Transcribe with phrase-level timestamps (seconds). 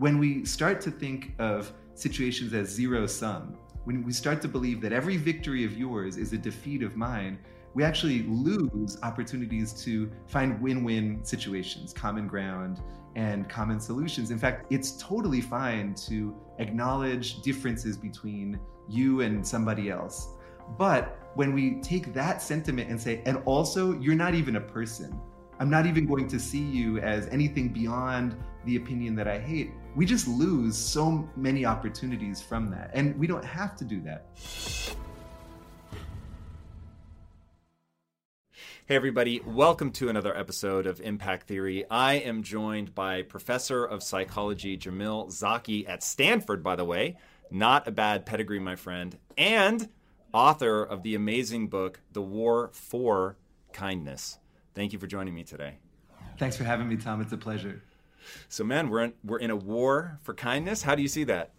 [0.00, 3.54] when we start to think of situations as zero sum,
[3.84, 7.38] when we start to believe that every victory of yours is a defeat of mine,
[7.74, 12.80] we actually lose opportunities to find win win situations, common ground,
[13.14, 14.30] and common solutions.
[14.30, 18.58] In fact, it's totally fine to acknowledge differences between
[18.88, 20.28] you and somebody else.
[20.78, 25.20] But when we take that sentiment and say, and also, you're not even a person,
[25.60, 29.72] I'm not even going to see you as anything beyond the opinion that I hate.
[29.94, 32.90] We just lose so many opportunities from that.
[32.94, 34.24] And we don't have to do that.
[38.86, 41.84] Hey, everybody, welcome to another episode of Impact Theory.
[41.90, 47.18] I am joined by Professor of Psychology Jamil Zaki at Stanford, by the way.
[47.50, 49.18] Not a bad pedigree, my friend.
[49.36, 49.90] And
[50.32, 53.36] author of the amazing book, The War for
[53.74, 54.39] Kindness.
[54.74, 55.78] Thank you for joining me today.
[56.38, 57.20] Thanks for having me, Tom.
[57.20, 57.82] It's a pleasure.
[58.48, 60.82] So, man, we're in, we're in a war for kindness.
[60.82, 61.50] How do you see that?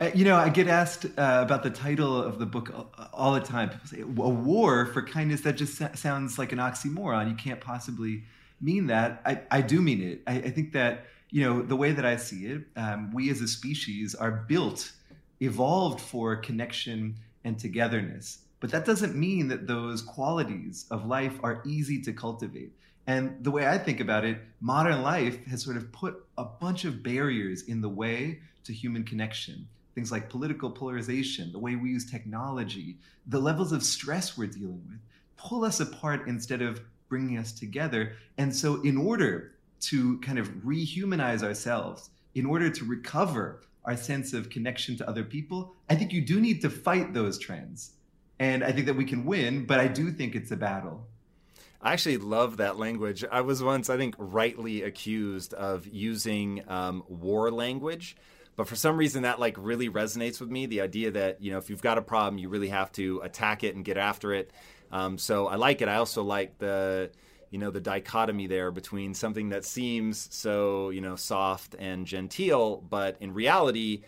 [0.00, 2.72] Uh, you know, I get asked uh, about the title of the book
[3.12, 3.70] all the time.
[3.70, 7.28] People say, a war for kindness, that just sounds like an oxymoron.
[7.28, 8.22] You can't possibly
[8.60, 9.20] mean that.
[9.24, 10.22] I, I do mean it.
[10.26, 13.40] I, I, think that, you know, the way that I see it, um, we as
[13.40, 14.92] a species are built,
[15.40, 18.38] evolved for connection and togetherness.
[18.60, 22.72] But that doesn't mean that those qualities of life are easy to cultivate.
[23.06, 26.84] And the way I think about it, modern life has sort of put a bunch
[26.84, 29.66] of barriers in the way to human connection.
[29.94, 34.82] Things like political polarization, the way we use technology, the levels of stress we're dealing
[34.88, 35.00] with
[35.38, 38.16] pull us apart instead of bringing us together.
[38.36, 44.34] And so, in order to kind of rehumanize ourselves, in order to recover our sense
[44.34, 47.92] of connection to other people, I think you do need to fight those trends.
[48.38, 51.06] And I think that we can win, but I do think it's a battle.
[51.80, 53.24] I actually love that language.
[53.30, 58.16] I was once, I think, rightly accused of using um, war language,
[58.56, 60.66] but for some reason that like really resonates with me.
[60.66, 63.62] The idea that you know if you've got a problem, you really have to attack
[63.62, 64.52] it and get after it.
[64.90, 65.88] Um, so I like it.
[65.88, 67.12] I also like the
[67.50, 72.78] you know the dichotomy there between something that seems so you know soft and genteel,
[72.78, 74.02] but in reality,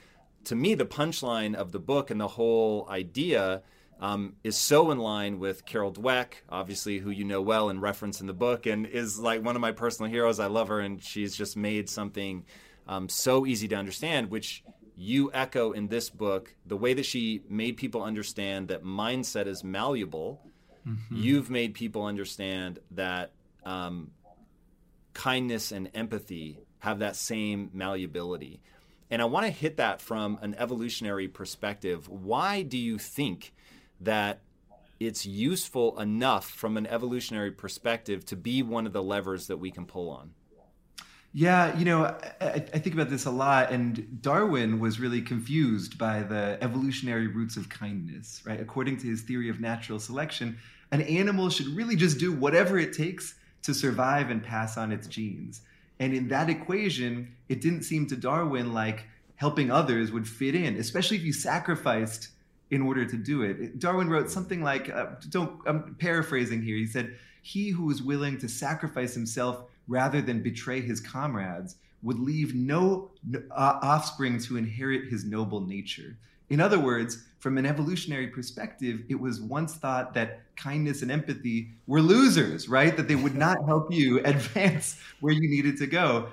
[0.44, 3.62] to me, the punchline of the book and the whole idea
[4.00, 8.20] um, is so in line with Carol Dweck, obviously, who you know well and reference
[8.20, 10.40] in the book, and is like one of my personal heroes.
[10.40, 12.44] I love her, and she's just made something
[12.88, 14.64] um, so easy to understand, which
[14.96, 16.54] you echo in this book.
[16.64, 20.40] The way that she made people understand that mindset is malleable,
[20.86, 21.14] mm-hmm.
[21.14, 23.32] you've made people understand that
[23.64, 24.12] um,
[25.12, 28.60] kindness and empathy have that same malleability.
[29.10, 32.08] And I want to hit that from an evolutionary perspective.
[32.08, 33.52] Why do you think?
[34.00, 34.40] That
[34.98, 39.70] it's useful enough from an evolutionary perspective to be one of the levers that we
[39.70, 40.32] can pull on.
[41.32, 42.06] Yeah, you know,
[42.40, 47.28] I, I, think about this a lot, and Darwin was really confused by the evolutionary
[47.28, 48.60] roots of kindness, right?
[48.60, 50.58] According to his theory of natural selection,
[50.90, 55.06] an animal should really just do whatever it takes to survive and pass on its
[55.06, 55.60] genes.
[56.00, 59.04] And in that equation, it didn't seem to Darwin like
[59.36, 62.30] helping others would fit in, especially if you sacrificed
[62.70, 63.78] in order to do it.
[63.78, 66.76] Darwin wrote something like, uh, don't, I'm paraphrasing here.
[66.76, 72.18] He said, He who is willing to sacrifice himself rather than betray his comrades would
[72.18, 76.16] leave no uh, offspring to inherit his noble nature.
[76.48, 81.70] In other words, from an evolutionary perspective, it was once thought that kindness and empathy
[81.86, 82.96] were losers, right?
[82.96, 86.28] That they would not help you advance where you needed to go.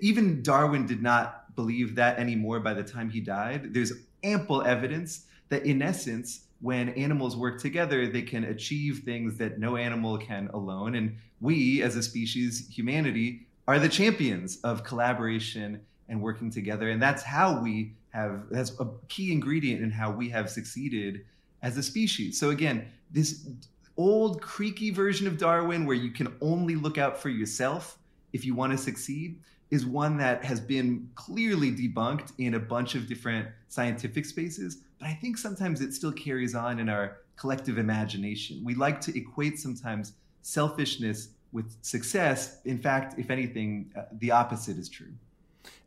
[0.00, 3.74] Even Darwin did not believe that anymore by the time he died.
[3.74, 3.92] There's
[4.22, 9.76] ample evidence that in essence, when animals work together, they can achieve things that no
[9.76, 10.94] animal can alone.
[10.94, 16.90] And we, as a species, humanity, are the champions of collaboration and working together.
[16.90, 21.24] And that's how we have that's a key ingredient in how we have succeeded
[21.62, 22.38] as a species.
[22.38, 23.48] So again, this
[23.96, 27.98] old creaky version of Darwin where you can only look out for yourself
[28.32, 29.38] if you want to succeed
[29.70, 35.08] is one that has been clearly debunked in a bunch of different scientific spaces, but
[35.08, 38.62] I think sometimes it still carries on in our collective imagination.
[38.62, 40.12] We like to equate sometimes
[40.42, 42.60] selfishness with success.
[42.64, 45.12] In fact, if anything, uh, the opposite is true.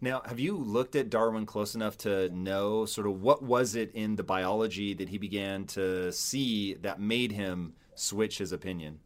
[0.01, 3.91] Now, have you looked at Darwin close enough to know sort of what was it
[3.93, 8.99] in the biology that he began to see that made him switch his opinion?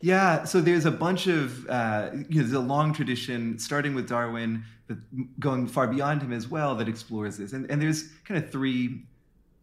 [0.00, 4.08] Yeah, so there's a bunch of, uh, you know, there's a long tradition starting with
[4.08, 4.98] Darwin, but
[5.40, 7.52] going far beyond him as well that explores this.
[7.52, 9.06] And, and there's kind of three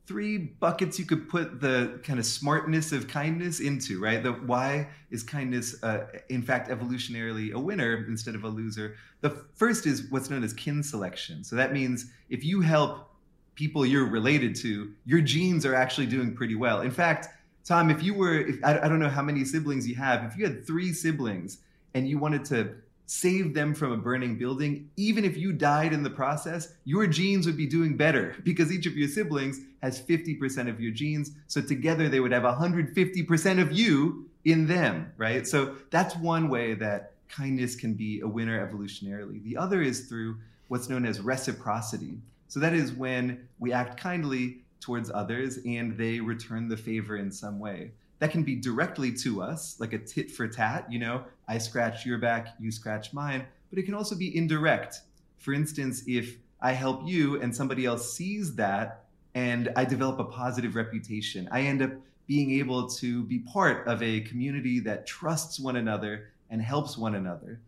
[0.06, 4.22] three buckets you could put the kind of smartness of kindness into, right?
[4.22, 8.96] The why is kindness, uh, in fact, evolutionarily a winner instead of a loser?
[9.22, 11.44] The first is what's known as kin selection.
[11.44, 13.10] So that means if you help
[13.56, 16.82] people you're related to, your genes are actually doing pretty well.
[16.82, 17.30] In fact,
[17.64, 20.38] Tom, if you were, if, I, I don't know how many siblings you have, if
[20.38, 21.60] you had three siblings
[21.94, 26.04] and you wanted to save them from a burning building, even if you died in
[26.04, 30.70] the process, your genes would be doing better because each of your siblings has 50%
[30.70, 31.32] of your genes.
[31.48, 35.48] So together they would have 150% of you in them, right?
[35.48, 39.44] So that's one way that kindness can be a winner evolutionarily.
[39.44, 42.18] The other is through what's known as reciprocity.
[42.48, 47.32] So that is when we act kindly towards others and they return the favor in
[47.32, 47.92] some way
[48.24, 52.06] that can be directly to us, like a tit for tat, you know, I scratch
[52.06, 55.02] your back, you scratch mine, but it can also be indirect.
[55.38, 59.06] For instance, if I help you and somebody else sees that
[59.36, 61.92] and I develop a positive reputation, I end up
[62.28, 67.16] being able to be part of a community that trusts one another and helps one
[67.16, 67.60] another.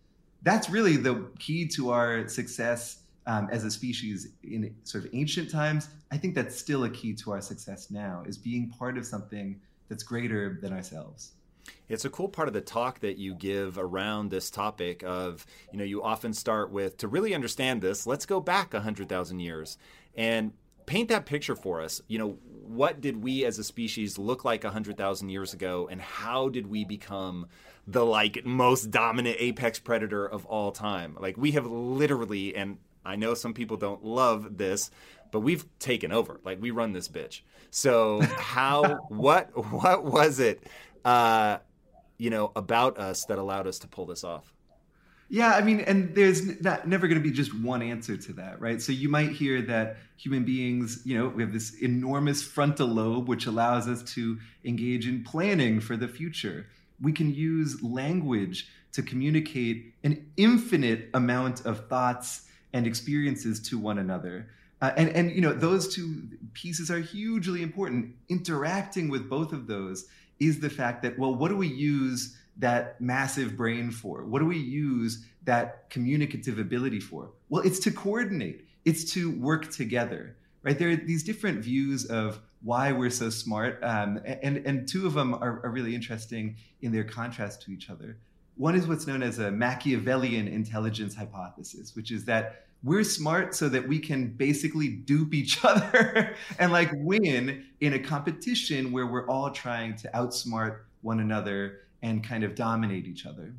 [0.43, 5.49] That's really the key to our success um, as a species in sort of ancient
[5.49, 5.89] times.
[6.11, 9.59] I think that's still a key to our success now, is being part of something
[9.89, 11.31] that's greater than ourselves.
[11.87, 15.77] It's a cool part of the talk that you give around this topic of, you
[15.77, 19.77] know, you often start with to really understand this, let's go back 100,000 years
[20.15, 20.53] and
[20.85, 22.01] paint that picture for us.
[22.07, 26.49] You know, what did we as a species look like 100,000 years ago and how
[26.49, 27.47] did we become
[27.87, 31.17] the like most dominant apex predator of all time?
[31.19, 34.89] Like we have literally and I know some people don't love this,
[35.31, 36.39] but we've taken over.
[36.43, 37.41] Like we run this bitch.
[37.69, 40.63] So how what what was it
[41.05, 41.59] uh
[42.17, 44.55] you know about us that allowed us to pull this off?
[45.27, 48.79] Yeah, I mean, and there's never going to be just one answer to that, right?
[48.79, 53.27] So you might hear that human beings, you know, we have this enormous frontal lobe
[53.27, 56.67] which allows us to engage in planning for the future.
[57.01, 63.97] We can use language to communicate an infinite amount of thoughts and experiences to one
[63.97, 64.49] another.
[64.81, 68.13] Uh, and and you know those two pieces are hugely important.
[68.29, 70.05] Interacting with both of those
[70.39, 74.25] is the fact that well, what do we use that massive brain for?
[74.25, 77.31] What do we use that communicative ability for?
[77.49, 78.65] Well, it's to coordinate.
[78.85, 80.77] It's to work together, right?
[80.77, 85.13] There are these different views of why we're so smart, um, and and two of
[85.13, 88.17] them are, are really interesting in their contrast to each other.
[88.57, 93.67] One is what's known as a Machiavellian intelligence hypothesis, which is that we're smart so
[93.67, 99.27] that we can basically dupe each other and like win in a competition where we're
[99.27, 103.51] all trying to outsmart one another and kind of dominate each other.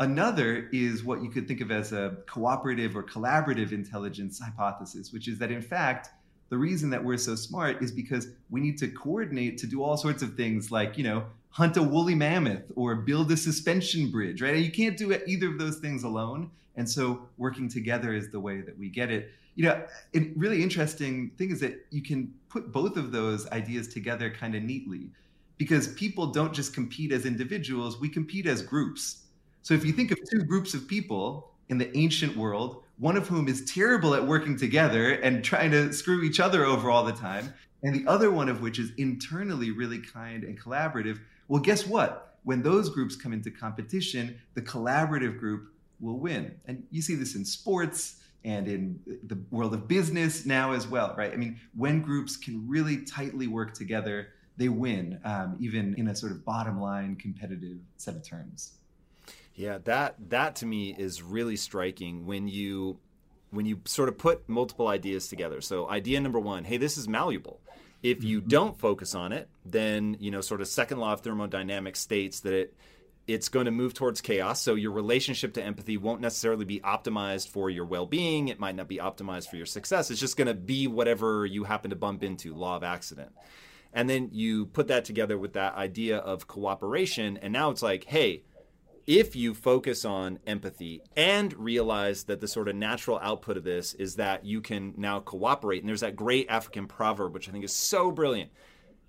[0.00, 5.28] Another is what you could think of as a cooperative or collaborative intelligence hypothesis, which
[5.28, 6.08] is that in fact,
[6.48, 9.96] the reason that we're so smart is because we need to coordinate to do all
[9.96, 14.42] sorts of things like, you know, hunt a woolly mammoth or build a suspension bridge,
[14.42, 14.56] right?
[14.56, 16.50] You can't do either of those things alone.
[16.80, 19.32] And so working together is the way that we get it.
[19.54, 19.84] You know,
[20.14, 24.54] a really interesting thing is that you can put both of those ideas together kind
[24.54, 25.10] of neatly
[25.58, 29.26] because people don't just compete as individuals, we compete as groups.
[29.60, 33.28] So if you think of two groups of people in the ancient world, one of
[33.28, 37.12] whom is terrible at working together and trying to screw each other over all the
[37.12, 41.86] time, and the other one of which is internally really kind and collaborative, well, guess
[41.86, 42.38] what?
[42.44, 46.56] When those groups come into competition, the collaborative group will win.
[46.66, 51.14] And you see this in sports and in the world of business now as well,
[51.16, 51.32] right?
[51.32, 56.16] I mean, when groups can really tightly work together, they win, um, even in a
[56.16, 58.72] sort of bottom line competitive set of terms.
[59.54, 62.98] Yeah, that that to me is really striking when you
[63.50, 65.60] when you sort of put multiple ideas together.
[65.60, 67.60] So idea number one, hey, this is malleable.
[68.02, 68.48] If you mm-hmm.
[68.48, 72.54] don't focus on it, then you know, sort of second law of thermodynamics states that
[72.54, 72.74] it
[73.32, 74.60] it's going to move towards chaos.
[74.60, 78.48] So your relationship to empathy won't necessarily be optimized for your well being.
[78.48, 80.10] It might not be optimized for your success.
[80.10, 83.32] It's just going to be whatever you happen to bump into, law of accident.
[83.92, 87.36] And then you put that together with that idea of cooperation.
[87.38, 88.44] And now it's like, hey,
[89.06, 93.94] if you focus on empathy and realize that the sort of natural output of this
[93.94, 95.80] is that you can now cooperate.
[95.80, 98.50] And there's that great African proverb, which I think is so brilliant.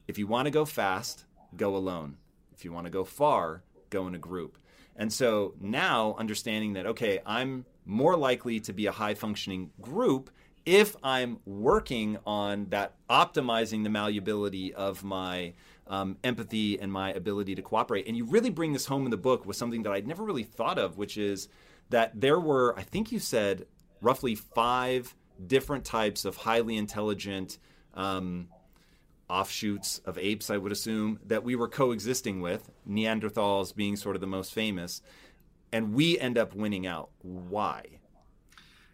[0.08, 1.26] If you want to go fast,
[1.56, 2.18] go alone.
[2.54, 4.58] If you want to go far, go in a group.
[4.96, 10.32] And so now understanding that, okay, I'm more likely to be a high functioning group
[10.66, 15.54] if I'm working on that optimizing the malleability of my
[15.88, 18.08] um, empathy and my ability to cooperate.
[18.08, 20.44] And you really bring this home in the book with something that I'd never really
[20.44, 21.48] thought of, which is
[21.90, 23.66] that there were, I think you said,
[24.02, 25.16] roughly five
[25.48, 27.58] different types of highly intelligent
[27.94, 28.48] um,
[29.32, 34.22] offshoots of apes, I would assume, that we were coexisting with, Neanderthals being sort of
[34.22, 35.02] the most famous,
[35.72, 37.10] and we end up winning out.
[37.22, 37.86] Why?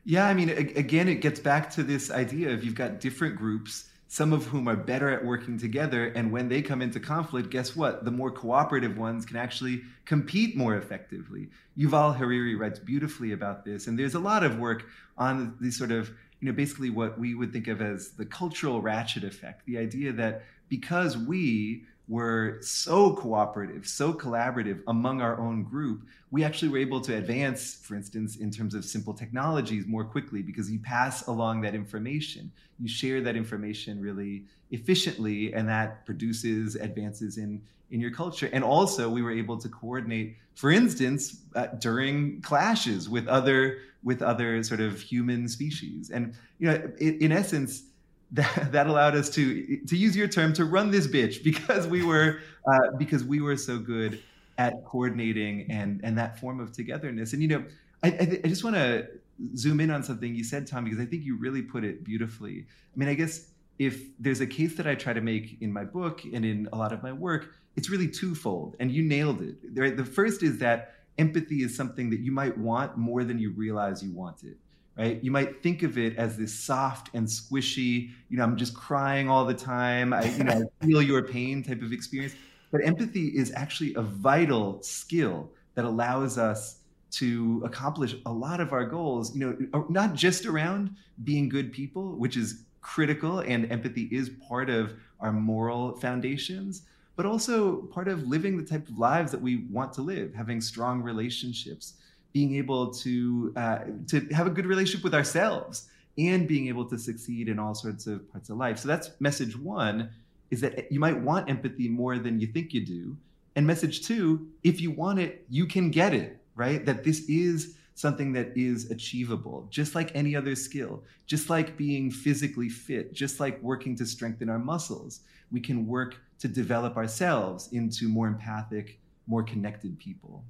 [0.06, 3.90] Yeah, I mean, again, it gets back to this idea of you've got different groups,
[4.08, 6.06] some of whom are better at working together.
[6.06, 8.06] And when they come into conflict, guess what?
[8.06, 11.50] The more cooperative ones can actually compete more effectively.
[11.78, 13.88] Yuval Harari writes beautifully about this.
[13.88, 14.86] And there's a lot of work
[15.18, 18.82] on these sort of you know, basically what we would think of as the cultural
[18.82, 19.66] ratchet effect.
[19.66, 26.44] The idea that because we were so cooperative, so collaborative among our own group, we
[26.44, 30.72] actually were able to advance, for instance, in terms of simple technologies more quickly because
[30.72, 32.50] you pass along that information.
[32.80, 37.62] You share that information really efficiently, and that produces advances in,
[37.92, 38.50] in your culture.
[38.54, 44.22] And also, we were able to coordinate, for instance, uh, during clashes with other with
[44.22, 46.12] other sort of human species.
[46.12, 47.84] And you know, in, in essence,
[48.32, 52.04] that, that allowed us to to use your term to run this bitch because we
[52.04, 54.22] were uh, because we were so good
[54.58, 57.34] at coordinating and and that form of togetherness.
[57.34, 57.64] And you know,
[58.04, 59.08] I, I, I just want to
[59.56, 62.66] zoom in on something you said, Tom, because I think you really put it beautifully.
[62.96, 65.84] I mean, I guess if there's a case that I try to make in my
[65.84, 69.96] book and in a lot of my work, it's really twofold, and you nailed it.
[69.96, 74.04] The first is that empathy is something that you might want more than you realize
[74.04, 74.58] you want it
[74.98, 75.24] right?
[75.24, 79.30] You might think of it as this soft and squishy, you know, I'm just crying
[79.30, 80.14] all the time.
[80.14, 82.34] I, you know, I feel your pain type of experience.
[82.72, 88.74] But empathy is actually a vital skill that allows us to accomplish a lot of
[88.74, 93.72] our goals, you know, uh, not just around being good people, which is critical and
[93.72, 96.84] empathy is part of our moral foundations,
[97.16, 100.60] but also part of living the type of lives that we want to live, having
[100.60, 101.94] strong relationships,
[102.34, 106.98] being able to uh, to have a good relationship with ourselves and being able to
[106.98, 108.80] succeed in all sorts of parts of life.
[108.80, 110.10] So that's message one
[110.50, 113.18] is that you might want empathy more than you think you do.
[113.56, 116.86] And message two, if you want it, you can get it, right?
[116.86, 122.12] That this is something that is achievable, just like any other skill, just like being
[122.12, 125.22] physically fit, just like working to strengthen our muscles.
[125.52, 130.44] We can work to develop ourselves into more empathic, more connected people.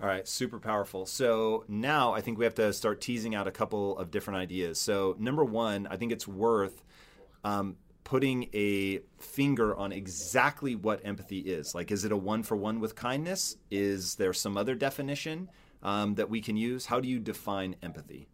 [0.00, 1.06] All right, super powerful.
[1.06, 4.78] So now I think we have to start teasing out a couple of different ideas.
[4.78, 6.84] So, number one, I think it's worth
[7.44, 11.74] um, putting a finger on exactly what empathy is.
[11.74, 13.56] Like, is it a one for one with kindness?
[13.70, 15.48] Is there some other definition
[15.82, 16.86] um, that we can use?
[16.86, 18.28] How do you define empathy?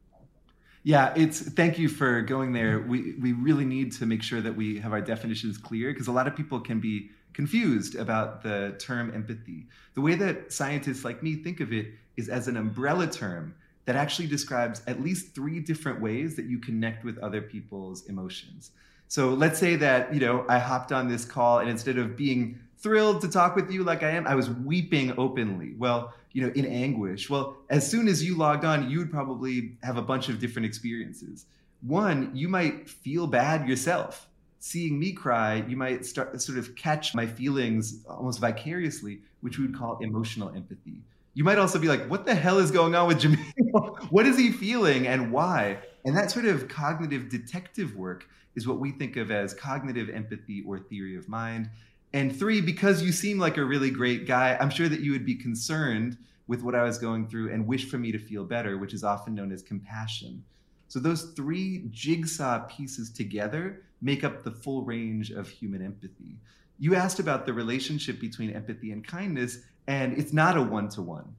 [0.83, 2.81] Yeah, it's thank you for going there.
[2.81, 6.13] We we really need to make sure that we have our definitions clear because a
[6.13, 9.67] lot of people can be confused about the term empathy.
[9.95, 13.97] The way that scientists like me think of it is as an umbrella term that
[13.97, 18.71] actually describes at least three different ways that you connect with other people's emotions.
[19.09, 22.59] So let's say that, you know, I hopped on this call and instead of being
[22.79, 25.75] thrilled to talk with you like I am, I was weeping openly.
[25.77, 27.29] Well, you know, in anguish.
[27.29, 30.67] Well, as soon as you logged on, you would probably have a bunch of different
[30.67, 31.45] experiences.
[31.83, 34.29] One, you might feel bad yourself
[34.63, 39.67] seeing me cry, you might start sort of catch my feelings almost vicariously, which we
[39.67, 41.03] would call emotional empathy.
[41.35, 43.99] You might also be like, what the hell is going on with Jamil?
[44.11, 45.79] what is he feeling and why?
[46.05, 50.63] And that sort of cognitive detective work is what we think of as cognitive empathy
[50.65, 51.69] or theory of mind.
[52.13, 55.27] And three, because you seem like a really great guy, I'm sure that you would
[55.27, 56.17] be concerned
[56.47, 59.03] with what I was going through and wish for me to feel better, which is
[59.03, 60.45] often known as compassion.
[60.93, 66.37] So those three jigsaw pieces together make up the full range of human empathy.
[66.79, 71.01] You asked about the relationship between empathy and kindness, and it's not a one to
[71.01, 71.35] one.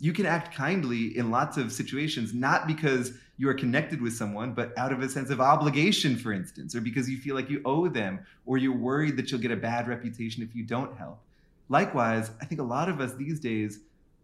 [0.00, 4.52] You can act kindly in lots of situations, not because you are connected with someone,
[4.52, 7.62] but out of a sense of obligation, for instance, or because you feel like you
[7.64, 11.22] owe them, or you're worried that you'll get a bad reputation if you don't help.
[11.70, 13.78] likewise, I think a lot of us these days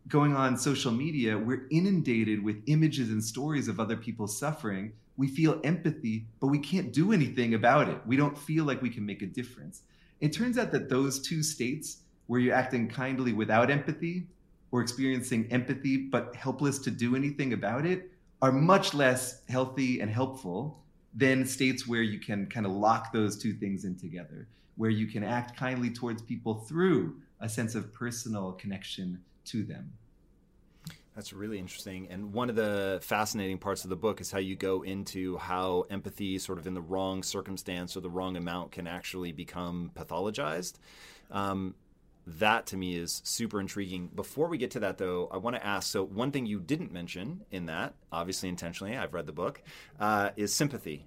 [0.09, 4.93] going on social media, we're inundated with images and stories of other people suffering.
[5.17, 7.99] We feel empathy, but we can't do anything about it.
[8.07, 9.83] We don't feel like we can make a difference.
[10.21, 14.29] It turns out that those two states, where you're acting kindly without empathy
[14.71, 18.11] or experiencing empathy but helpless to do anything about it,
[18.43, 20.83] are much less healthy and helpful
[21.15, 24.47] than states where you can kind of lock those two things in together,
[24.77, 29.93] where you can act kindly towards people through a sense of personal connection to them.
[31.17, 32.09] That's really interesting.
[32.11, 35.87] And one of the fascinating parts of the book is how you go into how
[35.89, 40.75] empathy, sort of in the wrong circumstance or the wrong amount, can actually become pathologized.
[41.31, 41.75] Um,
[42.27, 44.09] that to me is super intriguing.
[44.15, 46.93] Before we get to that, though, I want to ask so, one thing you didn't
[46.93, 49.63] mention in that, obviously intentionally, I've read the book,
[49.99, 51.07] uh, is sympathy.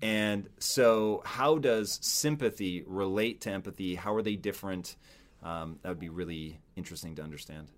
[0.00, 3.94] And so, how does sympathy relate to empathy?
[3.94, 4.96] How are they different?
[5.42, 7.70] Um, that would be really interesting to understand.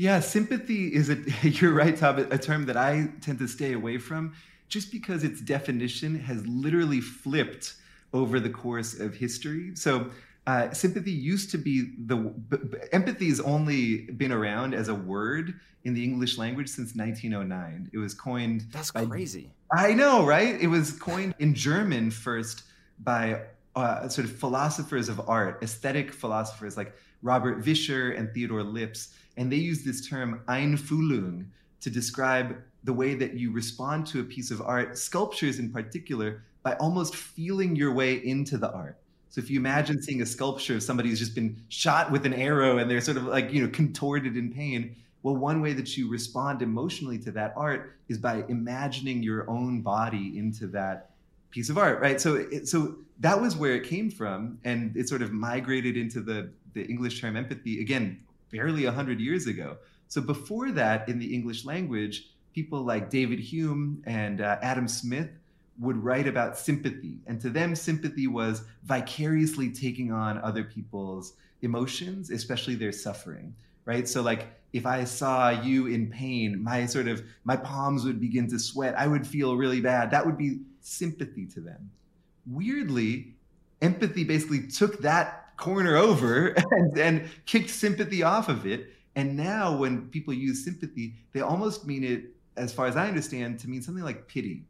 [0.00, 3.98] Yeah, sympathy is a, you're right, Tom, a term that I tend to stay away
[3.98, 4.32] from
[4.66, 7.74] just because its definition has literally flipped
[8.14, 9.72] over the course of history.
[9.74, 10.10] So,
[10.46, 14.94] uh, sympathy used to be the b- b- empathy has only been around as a
[14.94, 17.90] word in the English language since 1909.
[17.92, 18.64] It was coined.
[18.72, 19.50] That's by, crazy.
[19.70, 20.58] I know, right?
[20.58, 22.62] It was coined in German first
[23.00, 23.42] by
[23.76, 29.50] uh, sort of philosophers of art, aesthetic philosophers like Robert Vischer and Theodor Lipps, and
[29.50, 31.46] they use this term Einfühlung
[31.80, 36.44] to describe the way that you respond to a piece of art, sculptures in particular,
[36.62, 38.98] by almost feeling your way into the art.
[39.30, 42.34] So if you imagine seeing a sculpture of somebody who's just been shot with an
[42.34, 45.96] arrow and they're sort of like, you know, contorted in pain, well, one way that
[45.96, 51.12] you respond emotionally to that art is by imagining your own body into that
[51.50, 52.20] piece of art, right?
[52.20, 56.20] So, it, so that was where it came from, and it sort of migrated into
[56.20, 58.20] the the English term empathy again,
[58.50, 59.76] barely hundred years ago.
[60.08, 65.30] So before that, in the English language, people like David Hume and uh, Adam Smith
[65.78, 67.18] would write about sympathy.
[67.26, 74.08] And to them, sympathy was vicariously taking on other people's emotions, especially their suffering, right?
[74.08, 78.48] So, like, if I saw you in pain, my sort of my palms would begin
[78.50, 78.94] to sweat.
[78.98, 80.10] I would feel really bad.
[80.10, 81.90] That would be sympathy to them.
[82.46, 83.34] Weirdly,
[83.82, 88.88] empathy basically took that corner over and, and kicked sympathy off of it.
[89.14, 93.58] And now, when people use sympathy, they almost mean it, as far as I understand,
[93.60, 94.64] to mean something like pity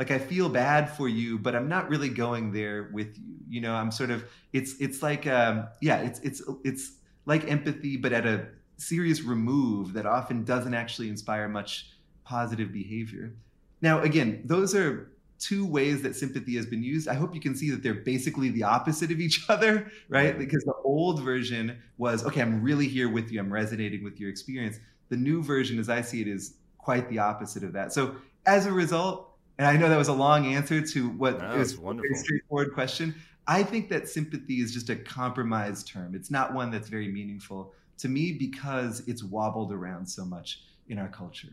[0.00, 3.34] like I feel bad for you, but I'm not really going there with you.
[3.50, 6.92] You know, I'm sort of it's it's like um, yeah, it's it's it's
[7.26, 8.46] like empathy, but at a
[8.78, 11.90] serious remove that often doesn't actually inspire much
[12.24, 13.34] positive behavior.
[13.82, 15.10] Now, again, those are
[15.40, 17.08] two ways that sympathy has been used.
[17.08, 20.38] I hope you can see that they're basically the opposite of each other, right?
[20.38, 24.30] Because the old version was, okay, I'm really here with you, I'm resonating with your
[24.30, 24.78] experience.
[25.08, 27.92] The new version, as I see it, is quite the opposite of that.
[27.92, 28.14] So
[28.46, 31.74] as a result, and I know that was a long answer to what no, is
[31.74, 33.14] a very straightforward question.
[33.46, 36.14] I think that sympathy is just a compromised term.
[36.14, 40.98] It's not one that's very meaningful to me because it's wobbled around so much in
[40.98, 41.48] our culture.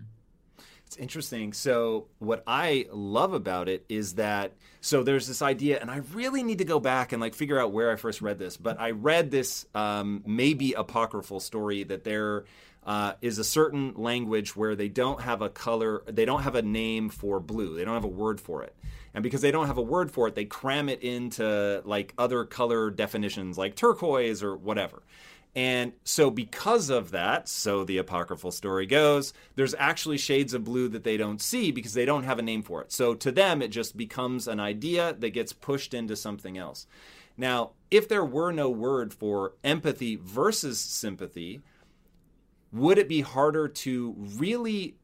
[0.88, 1.52] It's interesting.
[1.52, 6.44] So, what I love about it is that so there's this idea, and I really
[6.44, 8.56] need to go back and like figure out where I first read this.
[8.56, 12.46] But I read this um, maybe apocryphal story that there
[12.86, 16.62] uh, is a certain language where they don't have a color, they don't have a
[16.62, 18.74] name for blue, they don't have a word for it.
[19.14, 22.46] And because they don't have a word for it, they cram it into like other
[22.46, 25.02] color definitions like turquoise or whatever.
[25.58, 30.88] And so, because of that, so the apocryphal story goes, there's actually shades of blue
[30.90, 32.92] that they don't see because they don't have a name for it.
[32.92, 36.86] So, to them, it just becomes an idea that gets pushed into something else.
[37.38, 41.62] Now, if there were no word for empathy versus sympathy,
[42.72, 44.96] would it be harder to really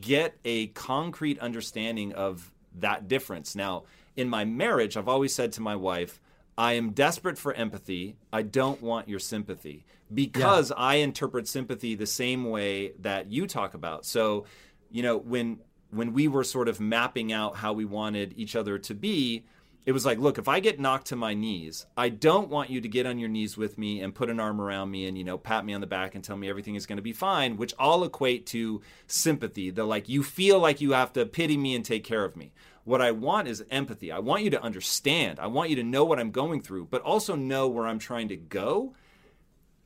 [0.00, 3.56] get a concrete understanding of that difference?
[3.56, 6.20] Now, in my marriage, I've always said to my wife,
[6.60, 8.16] I am desperate for empathy.
[8.30, 10.76] I don't want your sympathy because yeah.
[10.76, 14.04] I interpret sympathy the same way that you talk about.
[14.04, 14.44] So,
[14.90, 18.76] you know, when when we were sort of mapping out how we wanted each other
[18.76, 19.46] to be,
[19.86, 22.82] it was like, look, if I get knocked to my knees, I don't want you
[22.82, 25.24] to get on your knees with me and put an arm around me and, you
[25.24, 27.56] know, pat me on the back and tell me everything is going to be fine,
[27.56, 29.70] which all equate to sympathy.
[29.70, 32.52] The like, you feel like you have to pity me and take care of me.
[32.90, 34.10] What I want is empathy.
[34.10, 35.38] I want you to understand.
[35.38, 38.26] I want you to know what I'm going through, but also know where I'm trying
[38.30, 38.96] to go.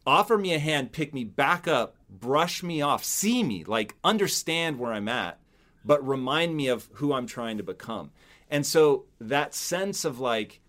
[0.06, 4.78] Offer me a hand, pick me back up, brush me off, see me, like understand
[4.78, 5.38] where I'm at,
[5.84, 8.10] but remind me of who I'm trying to become.
[8.48, 10.62] And so that sense of like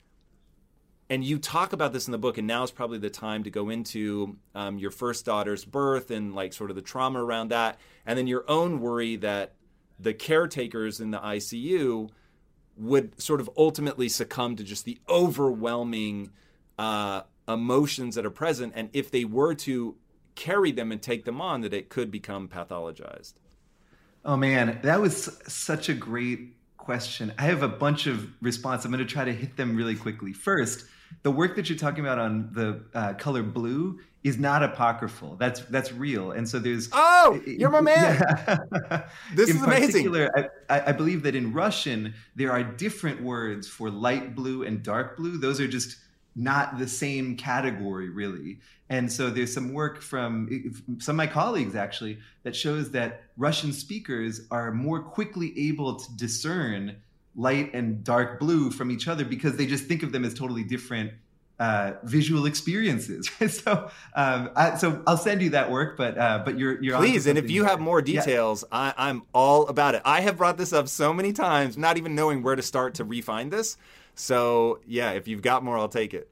[1.10, 3.50] and you talk about this in the book, and now is probably the time to
[3.50, 7.80] go into um, your first daughter's birth and like sort of the trauma around that,
[8.06, 9.54] and then your own worry that
[9.98, 12.10] the caretakers in the ICU
[12.78, 16.32] would sort of ultimately succumb to just the overwhelming
[16.78, 19.96] uh, emotions that are present, and if they were to
[20.36, 23.34] carry them and take them on, that it could become pathologized.
[24.26, 27.34] Oh man, that was such a great question.
[27.38, 28.86] I have a bunch of responses.
[28.86, 30.34] I'm going to try to hit them really quickly.
[30.34, 30.86] First,
[31.24, 35.36] the work that you're talking about on the uh, color blue is not apocryphal.
[35.36, 36.32] That's that's real.
[36.32, 38.20] And so there's oh, you're my man.
[38.20, 39.04] Yeah.
[39.36, 40.16] this in is amazing.
[40.16, 45.16] I, I believe that in Russian there are different words for light blue and dark
[45.16, 45.38] blue.
[45.38, 45.98] Those are just
[46.36, 48.58] not the same category really.
[48.90, 53.72] And so there's some work from some of my colleagues actually that shows that Russian
[53.72, 56.96] speakers are more quickly able to discern
[57.36, 60.64] light and dark blue from each other because they just think of them as totally
[60.64, 61.12] different
[61.60, 63.30] uh, visual experiences.
[63.48, 67.28] so, um, I, so I'll send you that work, but uh, but you're you're please.
[67.28, 68.78] And if you have more details, yeah.
[68.98, 70.02] I, I'm all about it.
[70.06, 73.04] I have brought this up so many times, not even knowing where to start to
[73.04, 73.78] refine this.
[74.16, 76.30] So yeah, if you've got more, I'll take it.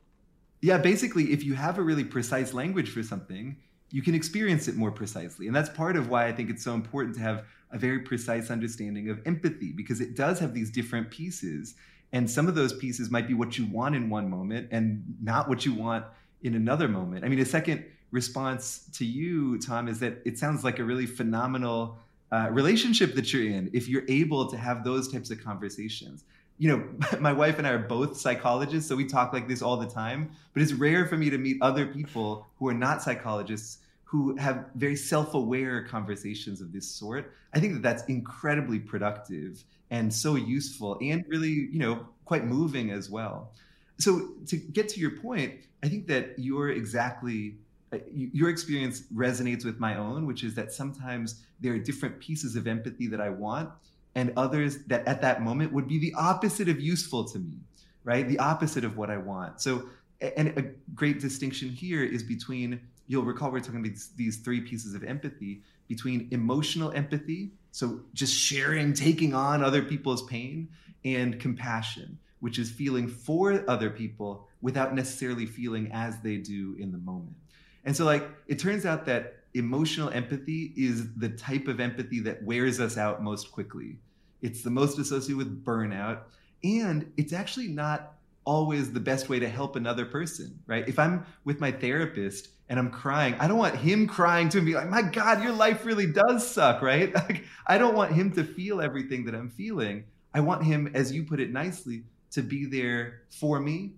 [0.62, 3.58] Yeah, basically, if you have a really precise language for something,
[3.92, 6.74] you can experience it more precisely, and that's part of why I think it's so
[6.74, 11.10] important to have a very precise understanding of empathy because it does have these different
[11.10, 11.76] pieces.
[12.14, 15.50] And some of those pieces might be what you want in one moment and not
[15.50, 16.06] what you want
[16.44, 17.26] in another moment.
[17.26, 21.08] I mean, a second response to you, Tom, is that it sounds like a really
[21.08, 21.98] phenomenal
[22.32, 26.24] uh, relationship that you're in if you're able to have those types of conversations.
[26.60, 26.88] You know,
[27.20, 30.32] my wife and I are both psychologists, so we talk like this all the time,
[30.54, 33.80] but it's rare for me to meet other people who are not psychologists
[34.14, 40.14] who have very self-aware conversations of this sort i think that that's incredibly productive and
[40.14, 43.52] so useful and really you know quite moving as well.
[44.00, 44.12] So
[44.48, 45.54] to get to your point
[45.84, 47.56] i think that you're exactly
[47.94, 51.28] uh, your experience resonates with my own which is that sometimes
[51.62, 53.70] there are different pieces of empathy that i want
[54.16, 57.58] and others that at that moment would be the opposite of useful to me
[58.04, 58.28] right?
[58.28, 59.62] The opposite of what i want.
[59.62, 59.90] So
[60.22, 60.64] and a
[60.96, 65.04] great distinction here is between you'll recall we're talking about these, these three pieces of
[65.04, 70.70] empathy between emotional empathy, so just sharing, taking on other people's pain,
[71.04, 76.92] and compassion, which is feeling for other people without necessarily feeling as they do in
[76.92, 77.36] the moment.
[77.84, 82.44] And so, like, it turns out that emotional empathy is the type of empathy that
[82.44, 83.98] wears us out most quickly.
[84.44, 86.20] It's the most associated with burnout,
[86.64, 88.14] and it's actually not
[88.46, 90.88] always the best way to help another person, right?
[90.88, 94.74] If I'm with my therapist and I'm crying, I don't want him crying to be
[94.74, 97.14] like, my God, your life really does suck, right?
[97.24, 100.06] Like, I don't want him to feel everything that I'm feeling.
[100.34, 103.94] I want him, as you put it nicely, to be there for me,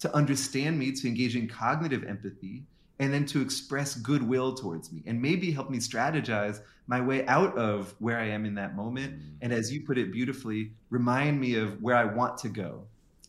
[0.00, 2.64] to understand me, to engage in cognitive empathy,
[2.98, 7.56] and then to express goodwill towards me and maybe help me strategize my way out
[7.56, 9.14] of where I am in that moment.
[9.14, 9.22] Mm.
[9.42, 12.84] And as you put it beautifully, remind me of where I want to go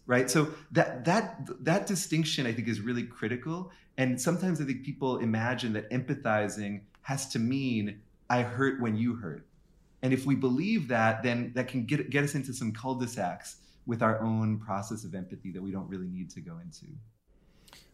[0.06, 4.84] right so that that that distinction i think is really critical and sometimes i think
[4.84, 9.45] people imagine that empathizing has to mean i hurt when you hurt
[10.01, 14.01] and if we believe that then that can get get us into some cul-de-sacs with
[14.01, 16.86] our own process of empathy that we don't really need to go into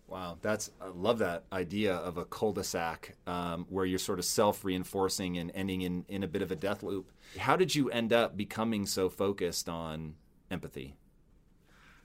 [0.10, 5.38] Wow, that's I love that idea of a cul-de-sac um, where you're sort of self-reinforcing
[5.38, 7.12] and ending in in a bit of a death loop.
[7.38, 10.16] How did you end up becoming so focused on
[10.50, 10.96] empathy?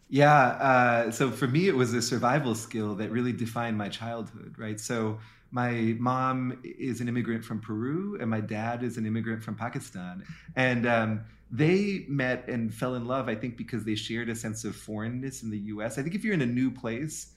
[0.08, 0.32] Yeah.
[0.32, 4.78] Uh, so for me, it was a survival skill that really defined my childhood, right?
[4.78, 5.18] So
[5.50, 10.24] my mom is an immigrant from Peru, and my dad is an immigrant from Pakistan.
[10.56, 14.64] And um, they met and fell in love, I think, because they shared a sense
[14.64, 15.98] of foreignness in the US.
[15.98, 17.32] I think if you're in a new place,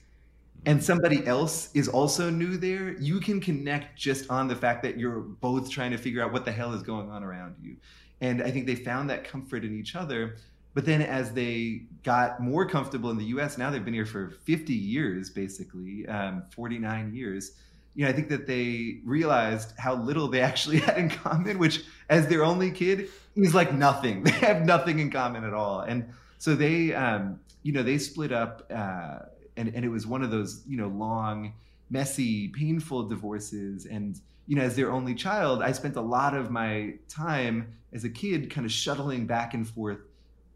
[0.66, 4.98] and somebody else is also new there, you can connect just on the fact that
[4.98, 7.76] you're both trying to figure out what the hell is going on around you.
[8.20, 10.36] And I think they found that comfort in each other.
[10.74, 14.30] But then as they got more comfortable in the US, now they've been here for
[14.44, 17.52] 50 years, basically, um, 49 years.
[17.94, 21.82] You know, I think that they realized how little they actually had in common, which
[22.08, 24.22] as their only kid is like nothing.
[24.24, 25.80] They have nothing in common at all.
[25.80, 29.18] And so they, um, you know, they split up uh,
[29.56, 31.52] and, and it was one of those, you know, long,
[31.90, 33.86] messy, painful divorces.
[33.86, 38.04] And, you know, as their only child, I spent a lot of my time as
[38.04, 39.98] a kid kind of shuttling back and forth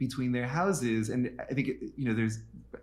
[0.07, 1.11] between their houses.
[1.11, 2.41] And I think, you know, there's,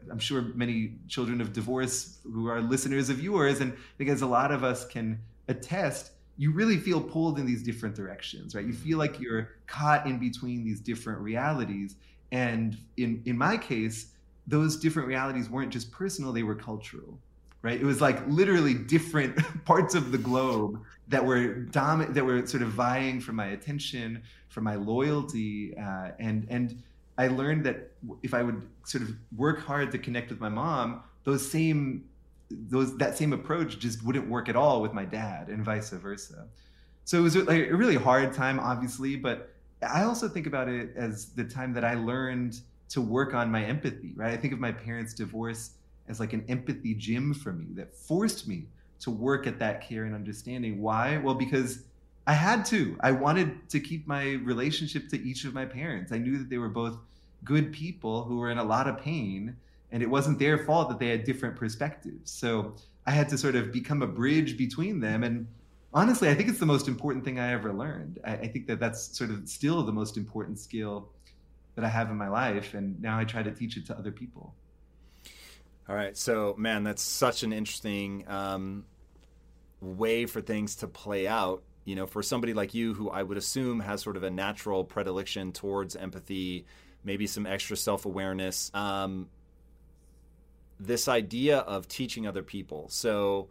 [0.09, 4.51] I'm sure many children of divorce who are listeners of yours, and as a lot
[4.51, 8.65] of us can attest, you really feel pulled in these different directions, right?
[8.65, 11.95] You feel like you're caught in between these different realities.
[12.31, 14.13] And in, in my case,
[14.47, 17.19] those different realities weren't just personal, they were cultural.
[17.61, 17.77] Right?
[17.77, 22.63] It was like literally different parts of the globe that were dom- that were sort
[22.63, 26.81] of vying for my attention, for my loyalty, uh, and and
[27.19, 27.91] I learned that
[28.23, 32.05] if I would sort of work hard to connect with my mom, those same
[32.49, 36.47] those that same approach just wouldn't work at all with my dad, and vice versa.
[37.03, 40.91] So it was like a really hard time, obviously, but I also think about it
[40.95, 44.13] as the time that I learned to work on my empathy.
[44.15, 44.31] Right?
[44.31, 45.71] I think of my parents' divorce
[46.07, 48.65] as like an empathy gym for me that forced me
[49.01, 50.81] to work at that care and understanding.
[50.81, 51.17] Why?
[51.17, 51.83] Well, because
[52.29, 52.95] I had to.
[52.99, 56.11] I wanted to keep my relationship to each of my parents.
[56.11, 56.97] I knew that they were both
[57.43, 59.55] good people who were in a lot of pain
[59.91, 62.75] and it wasn't their fault that they had different perspectives so
[63.07, 65.47] i had to sort of become a bridge between them and
[65.93, 68.79] honestly i think it's the most important thing i ever learned I, I, think that
[68.79, 71.09] that's sort of still the most important skill
[71.75, 74.11] that i have in my life and now i try to teach it to other
[74.11, 74.53] people
[75.87, 78.85] all right so man that's such an interesting um,
[79.81, 83.37] way for things to play out you know for somebody like you who i would
[83.37, 86.65] assume has sort of a natural predilection towards empathy
[87.03, 88.71] maybe some extra self awareness.
[88.73, 89.29] Um,
[90.79, 92.87] this idea of teaching other people.
[92.89, 93.49] So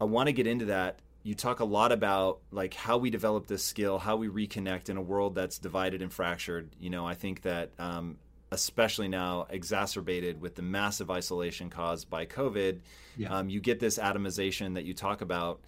[0.00, 1.00] I want to get into that.
[1.22, 4.96] You talk a lot about like how we develop this skill, how we reconnect in
[4.96, 6.70] a world that's divided and fractured.
[6.80, 8.16] You know, I think that um,
[8.50, 12.78] especially now exacerbated with the massive isolation caused by COVID,
[13.16, 13.36] yeah.
[13.36, 15.60] um, you get this atomization that you talk about.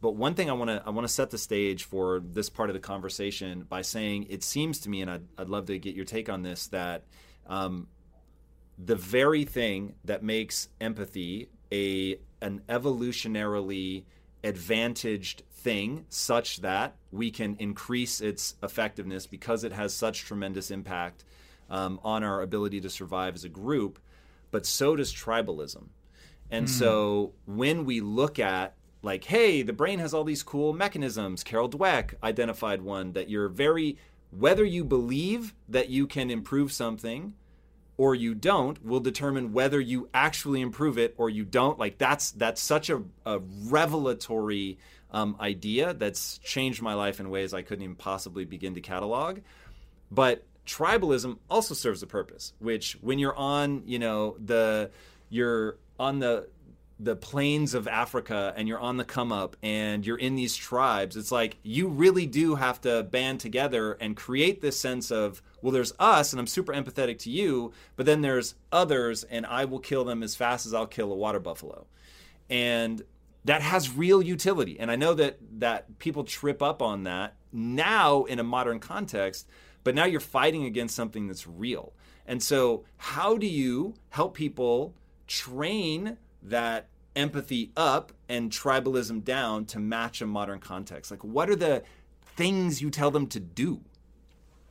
[0.00, 2.68] But one thing I want to I want to set the stage for this part
[2.70, 5.94] of the conversation by saying it seems to me, and I'd, I'd love to get
[5.94, 7.04] your take on this, that
[7.46, 7.88] um,
[8.78, 14.04] the very thing that makes empathy a an evolutionarily
[14.44, 21.24] advantaged thing, such that we can increase its effectiveness because it has such tremendous impact
[21.70, 23.98] um, on our ability to survive as a group.
[24.50, 25.88] But so does tribalism.
[26.50, 26.70] And mm.
[26.70, 28.75] so when we look at
[29.06, 31.42] like, hey, the brain has all these cool mechanisms.
[31.42, 33.96] Carol Dweck identified one that you're very,
[34.30, 37.32] whether you believe that you can improve something
[37.96, 41.78] or you don't will determine whether you actually improve it or you don't.
[41.78, 44.78] Like that's that's such a, a revelatory
[45.10, 49.38] um, idea that's changed my life in ways I couldn't even possibly begin to catalog.
[50.10, 54.90] But tribalism also serves a purpose, which when you're on, you know, the
[55.30, 56.48] you're on the
[56.98, 61.16] the plains of Africa and you're on the come up and you're in these tribes,
[61.16, 65.72] it's like you really do have to band together and create this sense of, well,
[65.72, 69.78] there's us and I'm super empathetic to you, but then there's others and I will
[69.78, 71.86] kill them as fast as I'll kill a water buffalo.
[72.48, 73.02] And
[73.44, 74.78] that has real utility.
[74.80, 79.46] And I know that that people trip up on that now in a modern context,
[79.84, 81.92] but now you're fighting against something that's real.
[82.26, 84.94] And so, how do you help people
[85.28, 91.10] train that empathy up and tribalism down to match a modern context?
[91.10, 91.82] Like, what are the
[92.36, 93.80] things you tell them to do?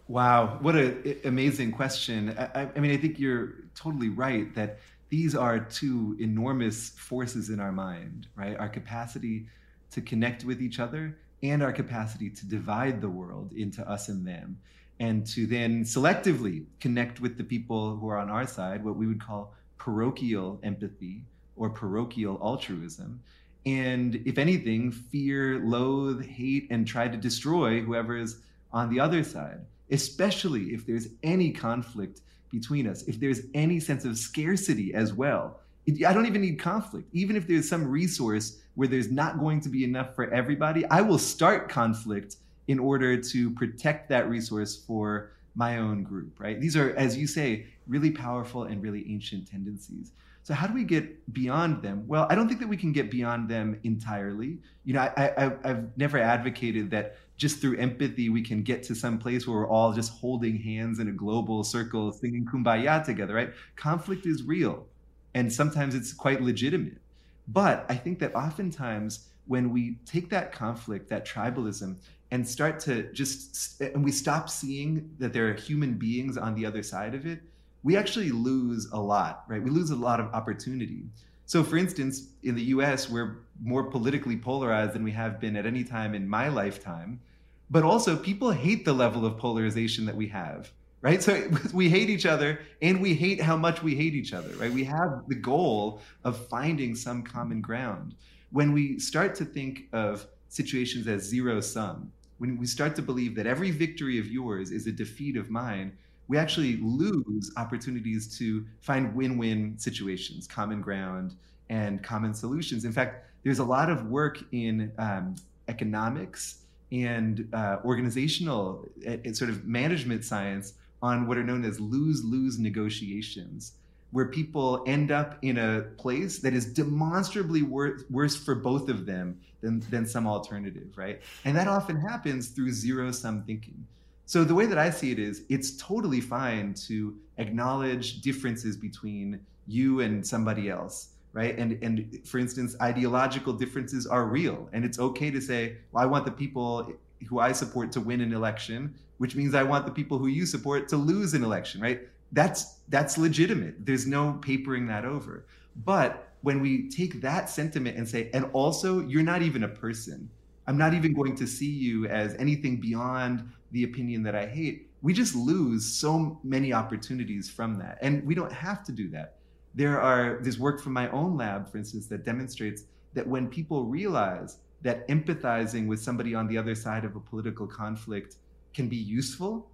[0.07, 2.35] Wow, what an amazing question.
[2.37, 7.59] I, I, mean, I think you're totally right that these are two enormous forces in
[7.59, 8.55] our mind, right?
[8.57, 9.47] Our capacity
[9.91, 14.25] to connect with each other and our capacity to divide the world into us and
[14.27, 14.59] them,
[14.99, 19.07] and to then selectively connect with the people who are on our side, what we
[19.07, 21.23] would call parochial empathy,
[21.55, 23.21] or parochial altruism.
[23.65, 28.37] And if anything, fear, loathe, hate, and try to destroy whoever is
[28.71, 34.05] on the other side, especially if there's any conflict between us, if there's any sense
[34.05, 35.59] of scarcity as well.
[35.87, 37.07] I don't even need conflict.
[37.13, 41.01] Even if there's some resource where there's not going to be enough for everybody, I
[41.01, 42.37] will start conflict
[42.67, 46.59] in order to protect that resource for my own group, right?
[46.59, 50.11] These are, as you say, really powerful and really ancient tendencies.
[50.45, 52.03] So how do we get beyond them?
[52.05, 54.59] Well, I don't think that we can get beyond them entirely.
[54.83, 58.93] You know, I, I, I've never advocated that just through empathy we can get to
[58.93, 63.33] some place where we're all just holding hands in a global circle singing kumbaya together,
[63.33, 63.53] right?
[63.75, 64.85] Conflict is real,
[65.33, 66.99] and sometimes it's quite legitimate.
[67.47, 71.95] But I think that oftentimes when we take that conflict, that tribalism,
[72.29, 76.67] and start to just and we stop seeing that there are human beings on the
[76.67, 77.41] other side of it
[77.85, 79.61] we actually lose a lot, right?
[79.61, 81.03] We lose a lot of opportunity.
[81.45, 85.67] So, for instance, in the US, we're more politically polarized than we have been at
[85.67, 87.21] any time in my lifetime.
[87.69, 90.71] But also, people hate the level of polarization that we have,
[91.03, 91.21] right?
[91.21, 94.71] So, we hate each other and we hate how much we hate each other, right?
[94.71, 98.15] We have the goal of finding some common ground.
[98.49, 103.35] When we start to think of situations as zero sum, when we start to believe
[103.35, 105.95] that every victory of yours is a defeat of mine,
[106.27, 111.35] we actually lose opportunities to find win-win situations, common ground,
[111.69, 112.85] and common solutions.
[112.85, 115.35] In fact, there's a lot of work in um,
[115.67, 116.61] economics
[116.91, 123.73] and uh, organizational uh, sort of management science on what are known as lose-lose negotiations
[124.11, 129.05] where people end up in a place that is demonstrably wor- worse for both of
[129.05, 131.21] them than, than some alternative, right?
[131.43, 133.85] And that often happens through zero sum thinking.
[134.25, 139.39] So the way that I see it is it's totally fine to acknowledge differences between
[139.67, 141.57] you and somebody else, right?
[141.57, 144.69] And and for instance, ideological differences are real.
[144.73, 146.93] And it's okay to say, well, I want the people
[147.27, 150.45] who I support to win an election, which means I want the people who you
[150.45, 152.01] support to lose an election, right?
[152.31, 153.85] That's that's legitimate.
[153.85, 155.45] There's no papering that over.
[155.85, 160.29] But when we take that sentiment and say, and also you're not even a person.
[160.67, 164.89] I'm not even going to see you as anything beyond the opinion that I hate.
[165.01, 167.97] We just lose so many opportunities from that.
[168.01, 169.35] And we don't have to do that.
[169.73, 173.85] There are there's work from my own lab, for instance, that demonstrates that when people
[173.85, 178.35] realize that empathizing with somebody on the other side of a political conflict
[178.73, 179.69] can be useful,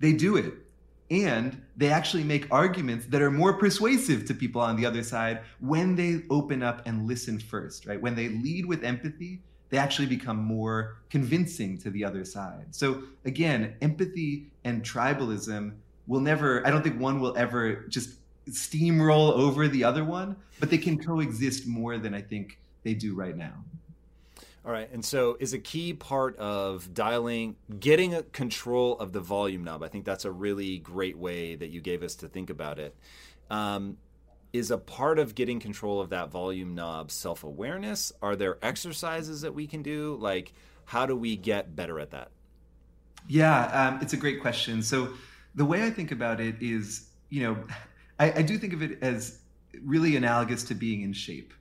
[0.00, 0.54] they do it
[1.10, 5.40] and they actually make arguments that are more persuasive to people on the other side
[5.60, 10.06] when they open up and listen first right when they lead with empathy they actually
[10.06, 15.72] become more convincing to the other side so again empathy and tribalism
[16.06, 18.14] will never i don't think one will ever just
[18.48, 23.14] steamroll over the other one but they can coexist more than i think they do
[23.14, 23.54] right now
[24.64, 24.88] all right.
[24.92, 29.82] And so is a key part of dialing, getting a control of the volume knob.
[29.82, 32.96] I think that's a really great way that you gave us to think about it.
[33.50, 33.98] Um,
[34.54, 38.12] is a part of getting control of that volume knob self awareness?
[38.22, 40.16] Are there exercises that we can do?
[40.20, 42.30] Like, how do we get better at that?
[43.26, 44.80] Yeah, um, it's a great question.
[44.80, 45.08] So,
[45.56, 47.56] the way I think about it is, you know,
[48.20, 49.40] I, I do think of it as
[49.82, 51.52] really analogous to being in shape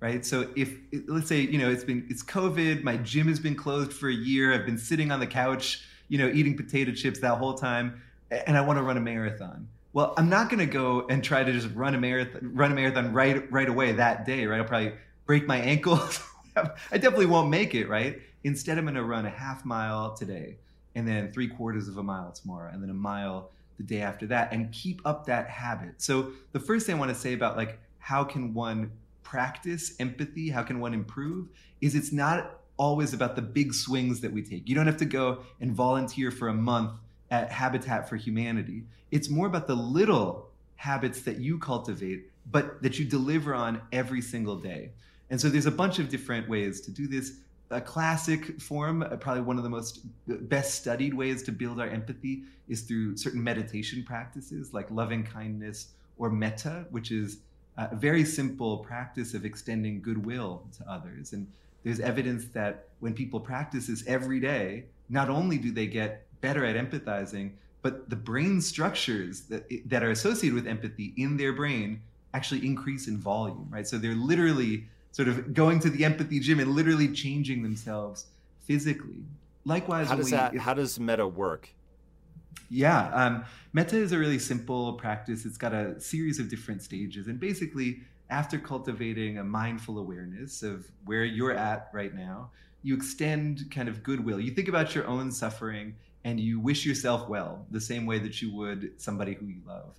[0.00, 0.74] right so if
[1.06, 4.14] let's say you know it's been it's covid my gym has been closed for a
[4.14, 8.00] year i've been sitting on the couch you know eating potato chips that whole time
[8.30, 11.42] and i want to run a marathon well i'm not going to go and try
[11.42, 14.64] to just run a marathon run a marathon right right away that day right i'll
[14.64, 14.92] probably
[15.26, 16.00] break my ankle.
[16.56, 20.56] i definitely won't make it right instead i'm going to run a half mile today
[20.94, 24.24] and then three quarters of a mile tomorrow and then a mile the day after
[24.24, 27.56] that and keep up that habit so the first thing i want to say about
[27.56, 28.92] like how can one
[29.28, 31.48] practice empathy, how can one improve,
[31.82, 34.66] is it's not always about the big swings that we take.
[34.66, 36.92] You don't have to go and volunteer for a month
[37.30, 38.84] at Habitat for Humanity.
[39.10, 44.22] It's more about the little habits that you cultivate, but that you deliver on every
[44.22, 44.92] single day.
[45.30, 47.32] And so there's a bunch of different ways to do this.
[47.70, 51.80] A classic form, uh, probably one of the most uh, best studied ways to build
[51.80, 57.38] our empathy is through certain meditation practices like loving kindness or metta, which is
[57.76, 61.34] a very simple practice of extending goodwill to others.
[61.34, 61.46] And
[61.84, 66.64] there's evidence that when people practice this every day, not only do they get better
[66.64, 72.02] at empathizing, but the brain structures that, that are associated with empathy in their brain
[72.34, 73.86] actually increase in volume, right?
[73.86, 78.26] So they're literally sort of going to the empathy gym and literally changing themselves
[78.60, 79.24] physically.
[79.64, 80.54] Likewise, how does we, that?
[80.54, 81.68] If, how does metta work?
[82.70, 85.46] Yeah, um, metta is a really simple practice.
[85.46, 90.86] It's got a series of different stages, and basically, after cultivating a mindful awareness of
[91.06, 92.50] where you're at right now,
[92.82, 94.38] you extend kind of goodwill.
[94.38, 98.42] You think about your own suffering and you wish yourself well, the same way that
[98.42, 99.96] you would somebody who you love.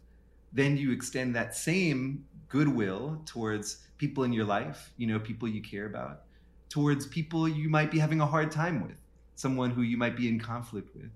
[0.52, 5.62] Then you extend that same goodwill towards people in your life, you know, people you
[5.62, 6.22] care about,
[6.70, 8.98] towards people you might be having a hard time with,
[9.36, 11.12] someone who you might be in conflict with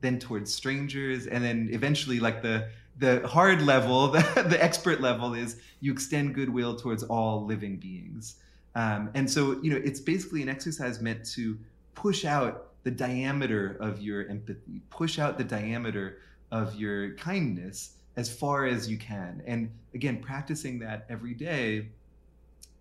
[0.00, 5.34] then towards strangers, and then eventually, like the the hard level, the, the expert level
[5.34, 8.36] is you extend goodwill towards all living beings.
[8.74, 11.58] Um, and so, you know, it's basically an exercise meant to
[11.94, 16.18] push out the diameter of your empathy, push out the diameter
[16.52, 19.42] of your kindness as far as you can.
[19.44, 21.88] And again, practicing that every day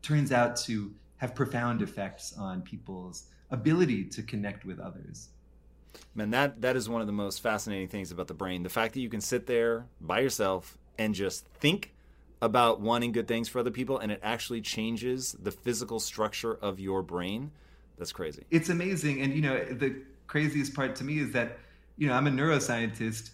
[0.04, 5.30] turns out to have profound effects on people's ability to connect with others.
[6.14, 8.62] Man, that that is one of the most fascinating things about the brain.
[8.62, 11.96] The fact that you can sit there by yourself and just think
[12.44, 16.80] about wanting good things for other people and it actually changes the physical structure of
[16.80, 17.50] your brain.
[17.98, 18.44] That's crazy.
[18.52, 19.22] It's amazing.
[19.22, 19.96] And you know, the
[20.28, 21.60] craziest part to me is that,
[21.98, 23.32] you know, I'm a neuroscientist,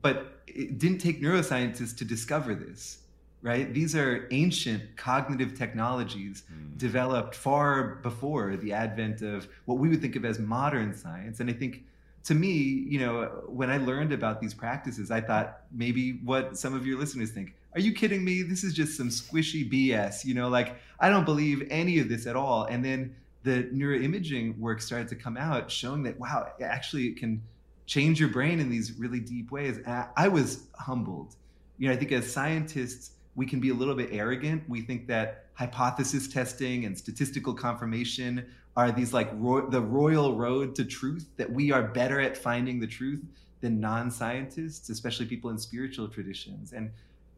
[0.00, 2.98] but it didn't take neuroscientists to discover this
[3.42, 3.72] right?
[3.72, 6.76] These are ancient cognitive technologies mm.
[6.76, 11.40] developed far before the advent of what we would think of as modern science.
[11.40, 11.84] And I think
[12.24, 16.74] to me, you know, when I learned about these practices, I thought maybe what some
[16.74, 17.54] of your listeners think.
[17.74, 18.42] Are you kidding me?
[18.42, 20.24] This is just some squishy BS.
[20.24, 22.64] You know, like I don't believe any of this at all.
[22.64, 27.42] And then the neuroimaging work started to come out showing that wow, actually it can
[27.86, 29.78] change your brain in these really deep ways.
[29.78, 31.34] And I was humbled.
[31.78, 34.68] You know, I think as scientists, we can be a little bit arrogant.
[34.68, 40.74] We think that hypothesis testing and statistical confirmation are these like ro- the royal road
[40.76, 43.24] to truth, that we are better at finding the truth
[43.60, 46.72] than non scientists, especially people in spiritual traditions.
[46.72, 46.90] And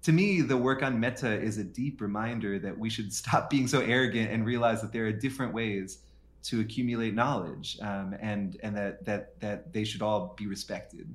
[0.02, 3.68] to me, the work on metta is a deep reminder that we should stop being
[3.68, 5.98] so arrogant and realize that there are different ways
[6.42, 11.06] to accumulate knowledge, um, and and that that that they should all be respected.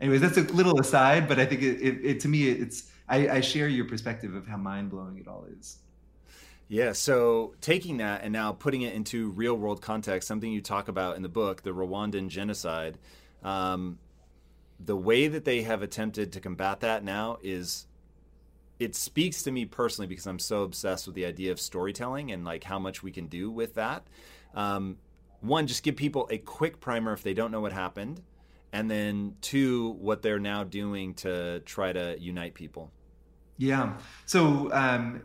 [0.00, 3.28] Anyways, that's a little aside, but I think it, it, it to me it's I,
[3.28, 5.78] I share your perspective of how mind blowing it all is.
[6.66, 10.88] Yeah, so taking that and now putting it into real world context, something you talk
[10.88, 12.98] about in the book, the Rwandan genocide,
[13.44, 13.98] um,
[14.80, 17.86] the way that they have attempted to combat that now is
[18.82, 22.44] it speaks to me personally because I'm so obsessed with the idea of storytelling and
[22.44, 24.06] like how much we can do with that.
[24.54, 24.96] Um,
[25.40, 28.22] one, just give people a quick primer if they don't know what happened,
[28.72, 32.90] and then two, what they're now doing to try to unite people.
[33.58, 33.94] Yeah.
[34.26, 35.22] So um,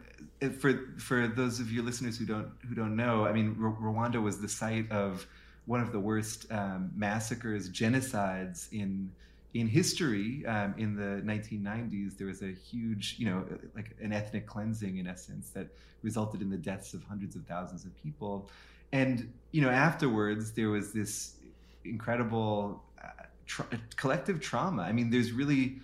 [0.60, 4.22] for for those of you listeners who don't who don't know, I mean, R- Rwanda
[4.22, 5.26] was the site of
[5.66, 9.12] one of the worst um, massacres, genocides in
[9.60, 13.44] in history, um, in the 1990s, there was a huge, you know,
[13.76, 15.68] like an ethnic cleansing in essence that
[16.04, 18.50] resulted in the deaths of hundreds of thousands of people.
[18.92, 21.38] And, you know, afterwards, there was this
[21.86, 24.84] incredible uh, tra- collective trauma.
[24.84, 25.80] I mean, there's really,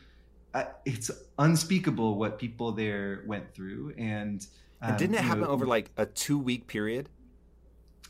[0.53, 1.09] uh, it's
[1.39, 3.95] unspeakable what people there went through.
[3.97, 4.45] And,
[4.83, 7.09] um, and didn't it happen know, over like a two week period?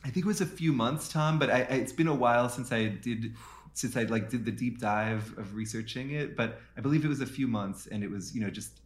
[0.03, 2.49] I think it was a few months, Tom, but I, I, it's been a while
[2.49, 3.34] since I did
[3.74, 7.21] since I like did the deep dive of researching it, but I believe it was
[7.21, 8.82] a few months, and it was you know just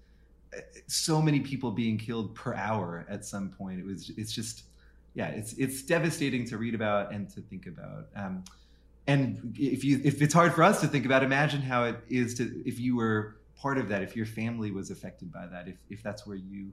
[0.54, 3.80] eh, so many people being killed per hour at some point.
[3.80, 4.64] It was it's just
[5.14, 8.08] yeah, it's it's devastating to read about and to think about.
[8.16, 8.44] Um,
[9.08, 12.36] and if you if it's hard for us to think about, imagine how it is
[12.36, 15.78] to if you were part of that, if your family was affected by that, if
[15.90, 16.72] if that's where you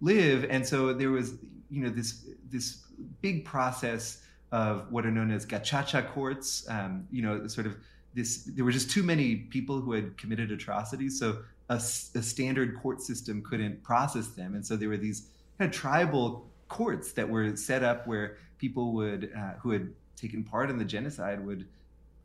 [0.00, 0.46] live.
[0.48, 1.34] And so there was
[1.70, 2.78] you know this this
[3.20, 4.22] big process
[4.52, 6.68] of what are known as gacaca courts.
[6.68, 7.76] Um, you know, sort of
[8.14, 8.44] this.
[8.44, 11.38] There were just too many people who had committed atrocities, so
[11.68, 15.28] a, a, standard court system couldn't process them, and so there were these
[15.58, 20.44] kind of tribal courts that were set up where people would uh, who had taken
[20.44, 21.66] part in the genocide would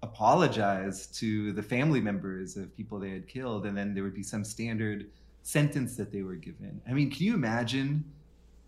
[0.03, 4.23] apologize to the family members of people they had killed, and then there would be
[4.23, 5.09] some standard
[5.43, 6.81] sentence that they were given.
[6.87, 8.03] I mean, can you imagine?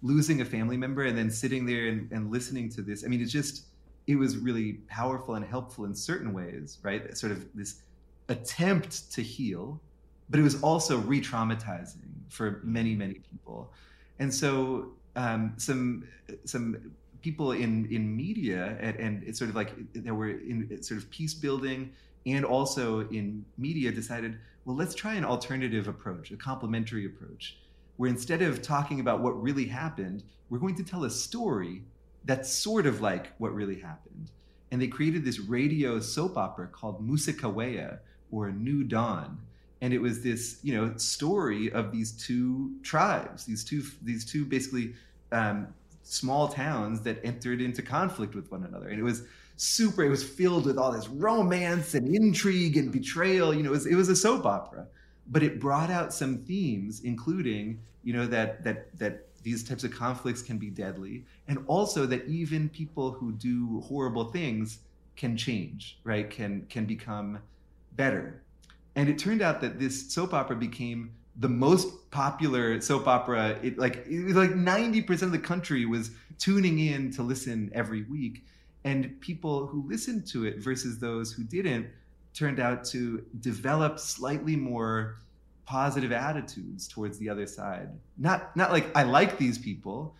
[0.02, 3.04] Losing a family member and then sitting there and, and listening to this.
[3.04, 3.66] I mean, it's just,
[4.08, 7.16] it was really powerful and helpful in certain ways, right?
[7.18, 7.82] Sort of this
[8.30, 9.82] attempt to heal,
[10.30, 13.72] but it was also re traumatizing for many, many people.
[14.20, 16.08] And so, um, some,
[16.45, 16.91] some
[17.22, 21.10] people in, in media and, and it's sort of like there were in sort of
[21.10, 21.91] peace building
[22.26, 27.58] and also in media decided, well, let's try an alternative approach, a complementary approach
[28.00, 31.84] where instead of talking about what really happened, we're going to tell a story
[32.24, 34.32] that's sort of like what really happened.
[34.72, 38.00] And they created this radio soap opera called Musekeweya
[38.32, 39.38] or New Dawn.
[39.82, 44.45] And it was this, you know, story of these two tribes, these two, these two
[44.45, 44.93] basically
[45.34, 45.68] um,
[46.04, 48.88] small towns that entered into conflict with one another.
[48.88, 49.24] And it was
[49.58, 53.54] super, it was filled with all this romance and intrigue and betrayal.
[53.54, 54.88] You know, it was, it was a soap opera
[55.30, 59.91] but it brought out some themes, including you know that that that these types of
[59.91, 64.80] conflicts can be deadly, and also that even people who do horrible things
[65.15, 66.30] can change, right?
[66.30, 67.39] Can can become
[67.95, 68.41] better.
[68.95, 73.57] And it turned out that this soap opera became the most popular soap opera.
[73.61, 77.69] It like it was like ninety percent of the country was tuning in to listen
[77.73, 78.43] every week,
[78.84, 81.88] and people who listened to it versus those who didn't
[82.34, 85.17] turned out to develop slightly more
[85.65, 87.89] positive attitudes towards the other side.
[88.17, 90.15] Not not like I like these people,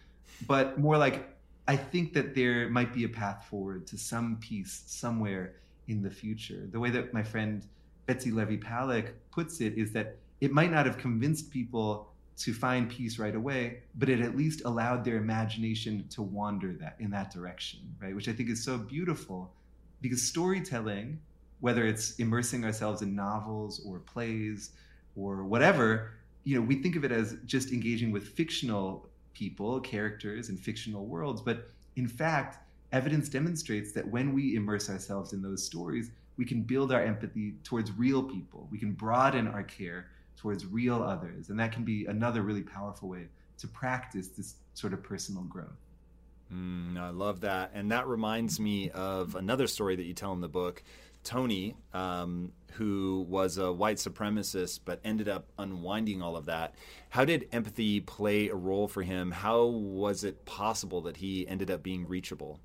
[0.47, 1.36] but more like
[1.68, 5.55] I think that there might be a path forward to some peace somewhere
[5.88, 6.68] in the future.
[6.72, 7.66] The way that my friend
[8.05, 12.89] Betsy Levy Paluck puts it is that it might not have convinced people to find
[12.89, 17.32] peace right away, but it at least allowed their imagination to wander that in that
[17.32, 18.16] direction, right?
[18.16, 19.51] Which I think is so beautiful
[20.01, 21.20] because storytelling
[21.60, 24.72] whether it's immersing ourselves in novels or plays
[25.16, 26.12] or whatever,
[26.43, 31.05] you know, we think of it as just engaging with fictional people, characters, and fictional
[31.05, 31.41] worlds.
[31.41, 32.57] But in fact,
[32.91, 37.55] evidence demonstrates that when we immerse ourselves in those stories, we can build our empathy
[37.64, 38.68] towards real people.
[38.72, 40.07] We can broaden our care
[40.38, 41.49] towards real others.
[41.49, 45.68] And that can be another really powerful way to practice this sort of personal growth.
[46.53, 47.72] Mm, I love that.
[47.74, 50.82] And that reminds me of another story that you tell in the book.
[51.24, 56.76] Tony, um, who was a white supremacist but ended up unwinding all of that.
[57.09, 59.32] How did empathy play a role for him?
[59.32, 62.59] How was it possible that he ended up being reachable?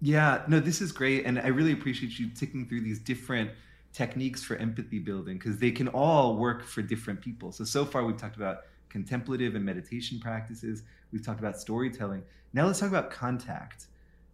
[0.00, 1.24] Yeah, no, this is great.
[1.24, 3.50] And I really appreciate you ticking through these different
[3.92, 7.50] techniques for empathy building because they can all work for different people.
[7.50, 10.82] So, so far we've talked about contemplative and meditation practices,
[11.12, 12.22] we've talked about storytelling.
[12.52, 13.86] Now let's talk about contact.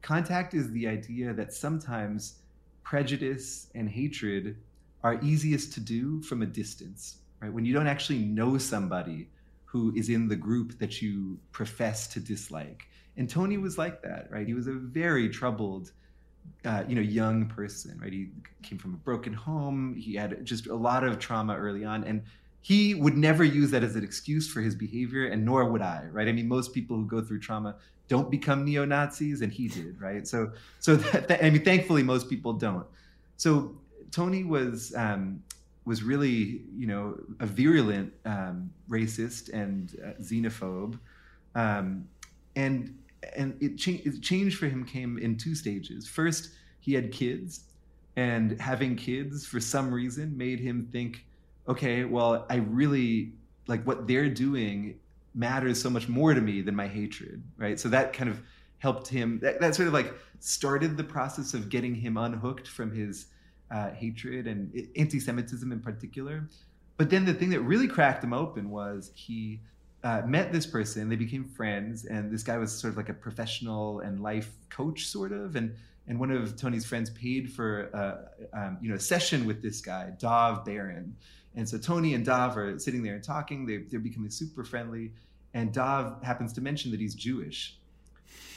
[0.03, 2.41] Contact is the idea that sometimes
[2.83, 4.57] prejudice and hatred
[5.03, 7.53] are easiest to do from a distance, right?
[7.53, 9.29] When you don't actually know somebody
[9.65, 12.87] who is in the group that you profess to dislike.
[13.17, 14.47] And Tony was like that, right?
[14.47, 15.93] He was a very troubled,
[16.65, 18.13] uh, you know, young person, right?
[18.13, 18.29] He
[18.63, 19.95] came from a broken home.
[19.97, 22.23] He had just a lot of trauma early on, and
[22.63, 26.05] he would never use that as an excuse for his behavior, and nor would I,
[26.13, 26.29] right?
[26.29, 27.77] I mean, most people who go through trauma
[28.09, 30.27] don't become neo Nazis, and he did, right?
[30.27, 32.87] So, so that, that, I mean, thankfully, most people don't.
[33.37, 33.77] So
[34.13, 35.43] Tony was um,
[35.85, 40.99] was really, you know, a virulent um, racist and uh, xenophobe,
[41.57, 42.07] um,
[42.55, 42.97] and
[43.37, 46.07] and it, cha- it changed for him came in two stages.
[46.07, 46.51] First,
[46.81, 47.65] he had kids,
[48.17, 51.25] and having kids for some reason made him think,
[51.69, 53.33] okay, well, I really
[53.67, 54.99] like what they're doing
[55.35, 57.79] matters so much more to me than my hatred, right?
[57.79, 58.41] So that kind of
[58.79, 59.39] helped him.
[59.41, 63.27] That, that sort of like started the process of getting him unhooked from his
[63.71, 66.49] uh, hatred and anti-Semitism in particular.
[66.97, 69.61] But then the thing that really cracked him open was he
[70.05, 71.09] uh, met this person.
[71.09, 75.07] They became friends, and this guy was sort of like a professional and life coach,
[75.07, 75.57] sort of.
[75.57, 75.75] And
[76.09, 79.81] and one of Tony's friends paid for a, um, you know a session with this
[79.81, 81.17] guy, Dov Baron.
[81.55, 83.67] And so Tony and Dov are sitting there and talking.
[83.67, 85.13] They're, they're becoming super friendly.
[85.55, 87.77] And Dov happens to mention that he's Jewish.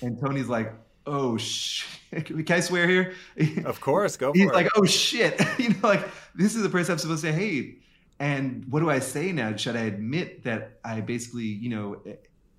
[0.01, 0.73] And Tony's like,
[1.05, 2.25] oh shit.
[2.25, 3.13] Can I swear here?
[3.65, 4.53] Of course, go for He's it.
[4.53, 5.41] like, oh shit.
[5.59, 7.81] you know, like this is the person I'm supposed to hate.
[8.19, 9.55] And what do I say now?
[9.55, 12.01] Should I admit that I basically, you know,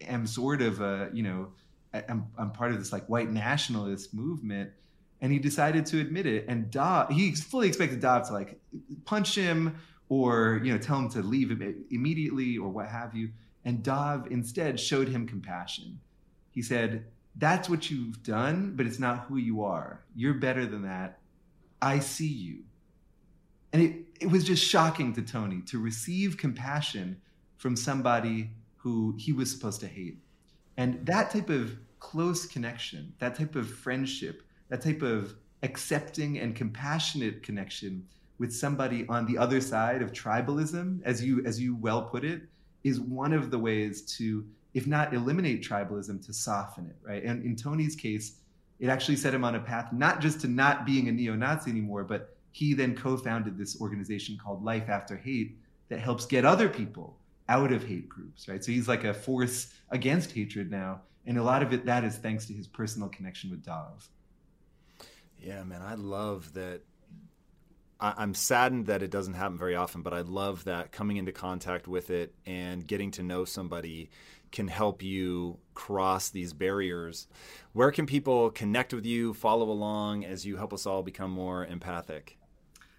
[0.02, 1.48] am sort of a, you know,
[1.94, 4.70] I'm, I'm part of this like white nationalist movement?
[5.22, 6.44] And he decided to admit it.
[6.46, 8.60] And Dov, he fully expected Dov to like
[9.06, 9.78] punch him
[10.08, 11.50] or, you know, tell him to leave
[11.90, 13.30] immediately or what have you.
[13.64, 15.98] And Dov instead showed him compassion.
[16.52, 17.04] He said,
[17.36, 20.04] That's what you've done, but it's not who you are.
[20.14, 21.18] You're better than that.
[21.82, 22.58] I see you.
[23.72, 27.20] And it, it was just shocking to Tony to receive compassion
[27.56, 30.18] from somebody who he was supposed to hate.
[30.76, 36.54] And that type of close connection, that type of friendship, that type of accepting and
[36.54, 38.06] compassionate connection
[38.38, 42.42] with somebody on the other side of tribalism, as you as you well put it,
[42.84, 47.24] is one of the ways to, if not eliminate tribalism, to soften it, right?
[47.24, 48.38] And in Tony's case,
[48.78, 52.04] it actually set him on a path not just to not being a neo-Nazi anymore,
[52.04, 55.58] but he then co-founded this organization called Life After Hate
[55.88, 57.18] that helps get other people
[57.48, 58.62] out of hate groups, right?
[58.64, 62.16] So he's like a force against hatred now, and a lot of it that is
[62.16, 64.08] thanks to his personal connection with Dov.
[65.40, 66.80] Yeah, man, I love that.
[67.98, 71.32] I, am saddened that it doesn't happen very often, but I love that coming into
[71.32, 74.10] contact with it and getting to know somebody
[74.52, 77.26] can help you cross these barriers.
[77.72, 81.66] Where can people connect with you, follow along as you help us all become more
[81.66, 82.38] empathic?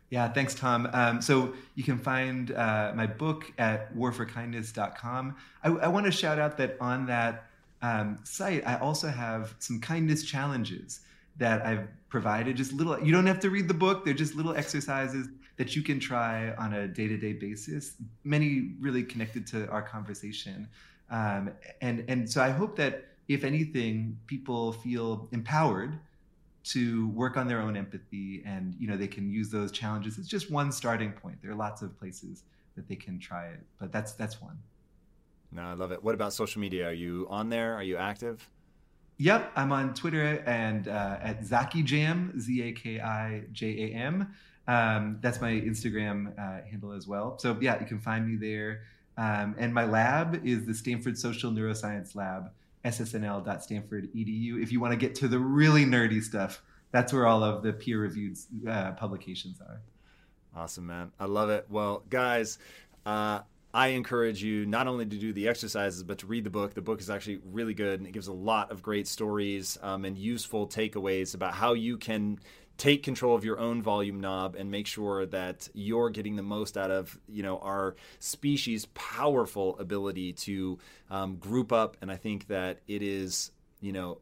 [0.10, 0.90] Yeah, thanks, Tom.
[0.94, 5.36] Um, so you can find uh, my book at warforkindness.com.
[5.64, 7.48] I, I want to shout out that on that
[7.82, 11.02] um, site, I also have some kindness challenges
[11.38, 12.56] that I've provided.
[12.56, 15.28] Just little, you don't have to read the book, they're just little exercises
[15.58, 19.82] that you can try on a day to day basis, many really connected to our
[19.82, 20.68] conversation.
[21.10, 26.00] Um, and, and so I hope that if anything, people feel empowered
[26.68, 30.28] to work on their own empathy and you know they can use those challenges it's
[30.28, 31.38] just one starting point.
[31.42, 32.44] There are lots of places
[32.76, 34.58] that they can try it but that's that's one.
[35.52, 36.04] No i love it.
[36.04, 36.90] What about social media?
[36.90, 37.74] Are you on there?
[37.74, 38.50] Are you active
[39.18, 44.34] yep i'm on twitter and uh, at zaki jam z-a-k-i-j-a-m
[44.68, 48.82] um, that's my instagram uh, handle as well so yeah you can find me there
[49.18, 52.52] um, and my lab is the stanford social neuroscience lab
[52.88, 54.62] ssnl.stanford.edu.
[54.62, 56.62] If you want to get to the really nerdy stuff,
[56.92, 58.38] that's where all of the peer reviewed
[58.68, 59.82] uh, publications are.
[60.56, 61.12] Awesome, man.
[61.20, 61.66] I love it.
[61.70, 62.58] Well, guys,
[63.06, 63.42] uh,
[63.74, 66.74] I encourage you not only to do the exercises, but to read the book.
[66.74, 70.06] The book is actually really good and it gives a lot of great stories um,
[70.06, 72.40] and useful takeaways about how you can
[72.78, 76.78] take control of your own volume knob and make sure that you're getting the most
[76.78, 80.78] out of you know our species powerful ability to
[81.10, 83.52] um, group up and i think that it is
[83.82, 84.20] you know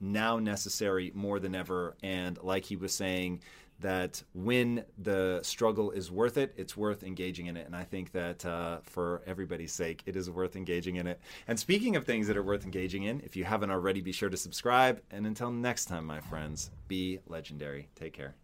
[0.00, 3.40] now necessary more than ever and like he was saying
[3.80, 7.66] that when the struggle is worth it, it's worth engaging in it.
[7.66, 11.20] And I think that uh, for everybody's sake, it is worth engaging in it.
[11.46, 14.28] And speaking of things that are worth engaging in, if you haven't already, be sure
[14.28, 15.00] to subscribe.
[15.10, 17.88] And until next time, my friends, be legendary.
[17.94, 18.34] Take care.